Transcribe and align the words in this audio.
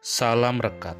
Salam 0.00 0.64
Rekat 0.64 0.96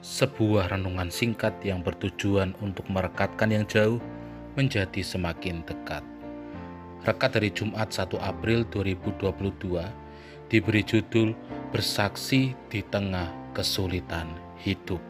Sebuah 0.00 0.72
renungan 0.72 1.12
singkat 1.12 1.52
yang 1.60 1.84
bertujuan 1.84 2.56
untuk 2.64 2.88
merekatkan 2.88 3.52
yang 3.52 3.68
jauh 3.68 4.00
menjadi 4.56 5.04
semakin 5.04 5.60
dekat. 5.68 6.00
Rekat 7.04 7.36
dari 7.36 7.52
Jumat 7.52 7.92
1 7.92 8.16
April 8.24 8.64
2022 8.72 10.48
diberi 10.48 10.80
judul 10.80 11.36
Bersaksi 11.76 12.56
di 12.72 12.80
Tengah 12.80 13.52
Kesulitan 13.52 14.32
Hidup. 14.56 15.04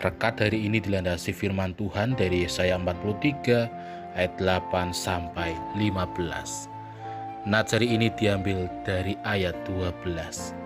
Rekat 0.00 0.40
dari 0.40 0.64
ini 0.64 0.80
dilandasi 0.80 1.36
firman 1.36 1.76
Tuhan 1.76 2.16
dari 2.16 2.48
Yesaya 2.48 2.80
43 2.80 4.16
ayat 4.16 4.32
8 4.40 4.96
sampai 4.96 5.52
15. 5.76 7.44
Nazari 7.44 7.92
ini 7.92 8.08
diambil 8.16 8.72
dari 8.88 9.20
ayat 9.20 9.52
12 9.68 10.61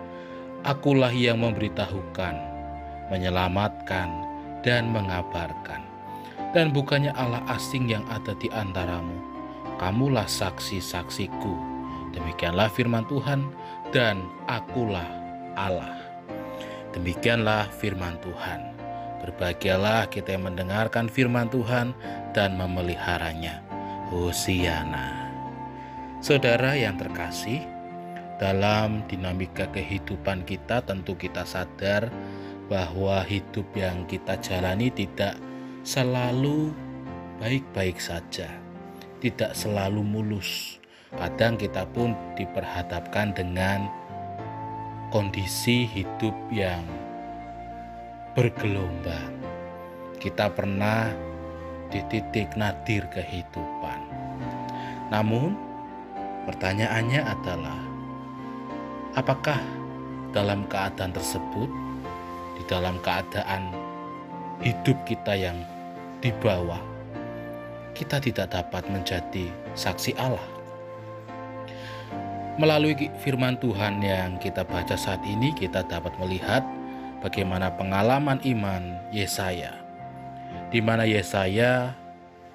Akulah 0.67 1.15
yang 1.15 1.47
memberitahukan, 1.47 2.35
menyelamatkan, 3.15 4.11
dan 4.67 4.91
mengabarkan. 4.91 5.79
Dan 6.51 6.75
bukannya 6.75 7.15
Allah 7.15 7.39
asing 7.55 7.87
yang 7.87 8.03
ada 8.11 8.35
di 8.35 8.51
antaramu. 8.51 9.15
Kamulah 9.79 10.27
saksi-saksiku. 10.27 11.55
Demikianlah 12.19 12.67
firman 12.67 13.07
Tuhan, 13.07 13.47
dan 13.95 14.27
akulah 14.51 15.07
Allah. 15.55 15.95
Demikianlah 16.91 17.71
firman 17.71 18.19
Tuhan. 18.19 18.75
Berbahagialah 19.23 20.11
kita 20.11 20.35
yang 20.35 20.51
mendengarkan 20.51 21.07
firman 21.07 21.47
Tuhan 21.47 21.95
dan 22.35 22.59
memeliharanya. 22.59 23.63
Hosiana. 24.11 25.31
Saudara 26.19 26.75
yang 26.75 26.99
terkasih, 26.99 27.76
dalam 28.37 29.01
dinamika 29.09 29.65
kehidupan 29.73 30.45
kita 30.45 30.85
tentu 30.85 31.17
kita 31.17 31.49
sadar 31.49 32.13
bahwa 32.69 33.25
hidup 33.25 33.65
yang 33.73 34.05
kita 34.05 34.37
jalani 34.43 34.93
tidak 34.93 35.41
selalu 35.87 36.75
baik-baik 37.41 37.97
saja, 37.97 38.51
tidak 39.23 39.57
selalu 39.57 40.03
mulus. 40.05 40.83
Kadang 41.17 41.57
kita 41.57 41.89
pun 41.89 42.13
diperhadapkan 42.37 43.33
dengan 43.33 43.89
kondisi 45.09 45.89
hidup 45.89 46.35
yang 46.53 46.85
bergelombang. 48.37 49.33
Kita 50.21 50.53
pernah 50.53 51.09
di 51.89 52.03
titik 52.11 52.53
nadir 52.59 53.07
kehidupan. 53.15 54.01
Namun, 55.09 55.55
pertanyaannya 56.51 57.23
adalah 57.23 57.96
Apakah 59.17 59.57
dalam 60.37 60.69
keadaan 60.69 61.09
tersebut, 61.09 61.73
di 62.61 62.63
dalam 62.69 63.01
keadaan 63.01 63.73
hidup 64.61 64.93
kita 65.09 65.33
yang 65.33 65.57
di 66.21 66.29
bawah, 66.37 66.77
kita 67.97 68.21
tidak 68.21 68.53
dapat 68.53 68.85
menjadi 68.93 69.49
saksi 69.73 70.21
Allah? 70.21 70.45
Melalui 72.61 72.93
firman 73.25 73.57
Tuhan 73.57 74.05
yang 74.05 74.37
kita 74.37 74.69
baca 74.69 75.01
saat 75.01 75.25
ini, 75.25 75.57
kita 75.57 75.89
dapat 75.89 76.13
melihat 76.21 76.61
bagaimana 77.25 77.73
pengalaman 77.73 78.37
iman 78.45 79.01
Yesaya, 79.17 79.81
di 80.69 80.85
mana 80.85 81.09
Yesaya 81.09 81.97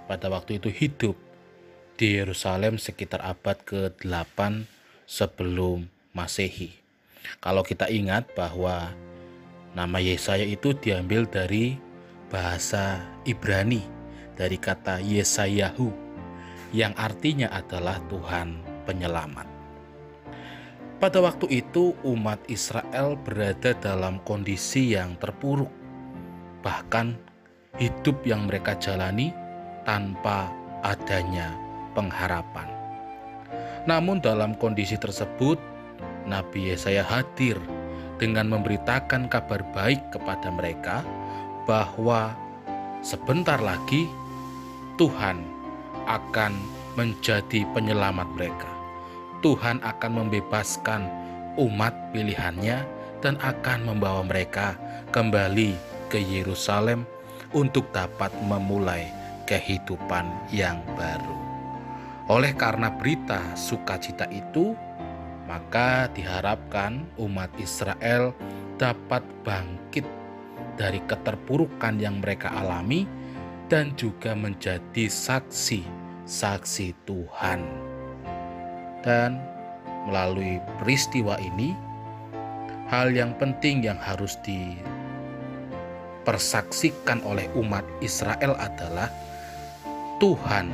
pada 0.05 0.29
waktu 0.29 0.61
itu 0.61 0.69
hidup 0.69 1.17
di 1.97 2.21
Yerusalem 2.21 2.77
sekitar 2.77 3.25
abad 3.25 3.57
ke-8 3.65 4.69
sebelum 5.09 5.89
Masehi. 6.11 6.75
Kalau 7.39 7.63
kita 7.63 7.87
ingat 7.87 8.27
bahwa 8.35 8.91
nama 9.71 9.97
Yesaya 10.03 10.43
itu 10.43 10.75
diambil 10.75 11.23
dari 11.29 11.79
bahasa 12.31 13.03
Ibrani 13.23 13.83
dari 14.35 14.57
kata 14.57 15.03
Yesayahu 15.03 15.91
yang 16.71 16.95
artinya 16.95 17.51
adalah 17.51 17.99
Tuhan 18.07 18.63
penyelamat. 18.87 19.47
Pada 21.01 21.17
waktu 21.17 21.49
itu 21.49 21.97
umat 22.05 22.37
Israel 22.45 23.17
berada 23.17 23.73
dalam 23.73 24.21
kondisi 24.21 24.93
yang 24.93 25.17
terpuruk. 25.17 25.69
Bahkan 26.61 27.17
hidup 27.81 28.21
yang 28.21 28.45
mereka 28.45 28.77
jalani 28.77 29.33
tanpa 29.81 30.53
adanya 30.85 31.57
pengharapan. 31.97 32.69
Namun 33.89 34.21
dalam 34.21 34.53
kondisi 34.61 34.93
tersebut 34.93 35.57
Nabi 36.25 36.73
Yesaya 36.73 37.05
hadir 37.05 37.57
dengan 38.21 38.49
memberitakan 38.53 39.29
kabar 39.29 39.65
baik 39.73 40.13
kepada 40.13 40.53
mereka 40.53 41.01
bahwa 41.65 42.37
sebentar 43.01 43.57
lagi 43.57 44.05
Tuhan 45.01 45.41
akan 46.05 46.53
menjadi 46.93 47.65
penyelamat 47.73 48.27
mereka. 48.37 48.69
Tuhan 49.41 49.81
akan 49.81 50.11
membebaskan 50.21 51.01
umat 51.57 51.93
pilihannya 52.13 52.85
dan 53.25 53.37
akan 53.41 53.89
membawa 53.89 54.21
mereka 54.21 54.77
kembali 55.09 55.73
ke 56.13 56.21
Yerusalem 56.21 57.09
untuk 57.51 57.89
dapat 57.89 58.29
memulai 58.45 59.09
kehidupan 59.49 60.29
yang 60.53 60.79
baru. 60.95 61.37
Oleh 62.31 62.55
karena 62.55 62.93
berita 62.93 63.43
sukacita 63.59 64.23
itu, 64.31 64.71
maka 65.51 66.07
diharapkan 66.15 67.03
umat 67.19 67.51
Israel 67.59 68.31
dapat 68.79 69.19
bangkit 69.43 70.07
dari 70.79 71.03
keterpurukan 71.03 71.99
yang 71.99 72.23
mereka 72.23 72.55
alami 72.55 73.03
dan 73.67 73.91
juga 73.99 74.31
menjadi 74.31 75.11
saksi-saksi 75.11 76.95
Tuhan. 77.03 77.59
Dan 79.03 79.43
melalui 80.07 80.63
peristiwa 80.79 81.35
ini, 81.35 81.75
hal 82.87 83.11
yang 83.11 83.35
penting 83.35 83.83
yang 83.83 83.99
harus 83.99 84.39
dipersaksikan 84.47 87.19
oleh 87.27 87.51
umat 87.59 87.83
Israel 87.99 88.55
adalah 88.55 89.11
Tuhan 90.23 90.71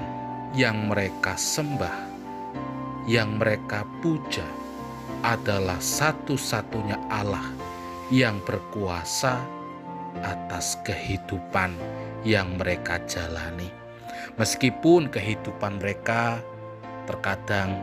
yang 0.54 0.86
mereka 0.86 1.34
sembah, 1.34 1.98
yang 3.09 3.40
mereka 3.40 3.88
puja, 4.04 4.66
adalah 5.25 5.81
satu-satunya 5.81 6.97
Allah 7.09 7.45
yang 8.13 8.39
berkuasa 8.45 9.41
atas 10.22 10.79
kehidupan 10.85 11.75
yang 12.25 12.57
mereka 12.57 13.01
jalani. 13.05 13.69
Meskipun 14.38 15.09
kehidupan 15.09 15.81
mereka 15.81 16.41
terkadang 17.09 17.73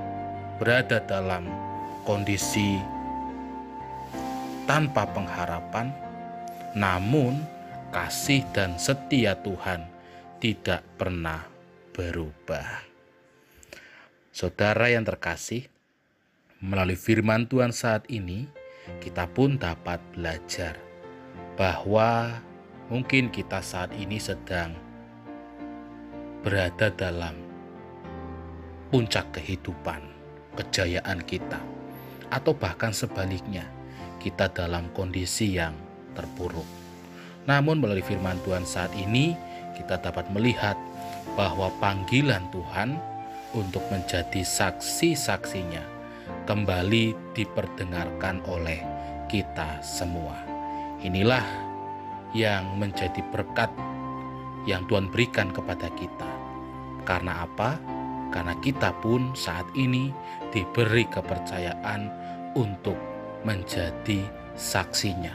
berada 0.59 1.03
dalam 1.03 1.51
kondisi 2.07 2.79
tanpa 4.65 5.09
pengharapan, 5.11 5.91
namun 6.79 7.43
kasih 7.91 8.43
dan 8.55 8.79
setia 8.79 9.35
Tuhan 9.43 9.87
tidak 10.39 10.83
pernah 10.99 11.47
berubah. 11.95 12.83
Saudara 14.35 14.91
yang 14.91 15.07
terkasih, 15.07 15.71
Melalui 16.63 16.95
firman 16.95 17.51
Tuhan 17.51 17.75
saat 17.75 18.07
ini, 18.07 18.47
kita 19.03 19.27
pun 19.27 19.59
dapat 19.59 19.99
belajar 20.15 20.79
bahwa 21.59 22.39
mungkin 22.87 23.27
kita 23.35 23.59
saat 23.59 23.91
ini 23.99 24.23
sedang 24.23 24.71
berada 26.47 26.95
dalam 26.95 27.35
puncak 28.95 29.35
kehidupan, 29.35 30.07
kejayaan 30.55 31.27
kita, 31.27 31.59
atau 32.31 32.55
bahkan 32.55 32.95
sebaliknya, 32.95 33.67
kita 34.23 34.47
dalam 34.55 34.87
kondisi 34.95 35.59
yang 35.59 35.75
terpuruk. 36.15 36.67
Namun, 37.51 37.83
melalui 37.83 38.07
firman 38.07 38.39
Tuhan 38.47 38.63
saat 38.63 38.95
ini, 38.95 39.35
kita 39.75 39.99
dapat 39.99 40.31
melihat 40.31 40.79
bahwa 41.35 41.67
panggilan 41.83 42.47
Tuhan 42.55 42.95
untuk 43.59 43.83
menjadi 43.91 44.47
saksi-saksinya 44.47 45.94
kembali 46.45 47.33
diperdengarkan 47.33 48.45
oleh 48.49 48.81
kita 49.33 49.81
semua. 49.81 50.37
Inilah 51.01 51.45
yang 52.37 52.77
menjadi 52.77 53.21
berkat 53.33 53.69
yang 54.69 54.85
Tuhan 54.89 55.09
berikan 55.13 55.53
kepada 55.53 55.89
kita. 55.97 56.31
Karena 57.05 57.45
apa? 57.45 57.77
Karena 58.33 58.57
kita 58.61 58.93
pun 59.05 59.33
saat 59.37 59.69
ini 59.77 60.13
diberi 60.53 61.05
kepercayaan 61.09 62.09
untuk 62.57 62.97
menjadi 63.45 64.25
saksinya, 64.57 65.33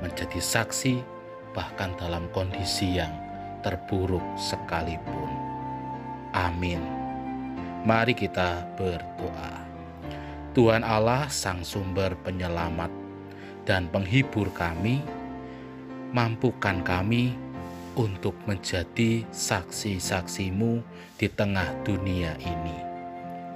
menjadi 0.00 0.40
saksi 0.40 1.04
bahkan 1.52 1.92
dalam 2.00 2.28
kondisi 2.32 2.96
yang 2.96 3.12
terburuk 3.60 4.24
sekalipun. 4.36 5.30
Amin. 6.36 6.80
Mari 7.86 8.12
kita 8.18 8.66
berdoa. 8.74 9.65
Tuhan 10.56 10.80
Allah, 10.88 11.28
Sang 11.28 11.60
Sumber 11.60 12.16
Penyelamat, 12.24 12.88
dan 13.68 13.92
penghibur 13.92 14.48
kami, 14.56 15.04
mampukan 16.16 16.80
kami 16.80 17.36
untuk 17.92 18.32
menjadi 18.48 19.20
saksi-saksimu 19.28 20.80
di 21.20 21.28
tengah 21.28 21.68
dunia 21.84 22.40
ini. 22.40 22.72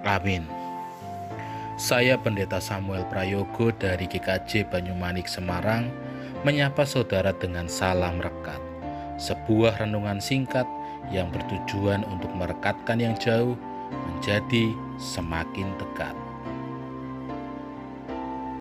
Amin. 0.05 0.44
Saya 1.81 2.20
Pendeta 2.20 2.61
Samuel 2.61 3.08
Prayogo 3.08 3.73
dari 3.73 4.05
GKJ 4.05 4.69
Banyumanik 4.69 5.25
Semarang 5.25 5.88
menyapa 6.44 6.85
saudara 6.85 7.32
dengan 7.32 7.64
salam 7.64 8.20
rekat. 8.20 8.61
Sebuah 9.17 9.81
renungan 9.81 10.20
singkat 10.20 10.69
yang 11.08 11.32
bertujuan 11.32 12.05
untuk 12.12 12.29
merekatkan 12.37 13.00
yang 13.00 13.17
jauh 13.17 13.56
menjadi 13.88 14.76
semakin 15.00 15.73
dekat. 15.81 16.30